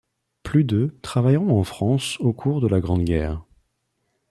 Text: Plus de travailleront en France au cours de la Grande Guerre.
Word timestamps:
Plus 0.41 0.63
de 0.63 0.97
travailleront 1.03 1.59
en 1.59 1.63
France 1.63 2.19
au 2.21 2.33
cours 2.33 2.59
de 2.59 2.67
la 2.67 2.79
Grande 2.79 3.03
Guerre. 3.03 3.43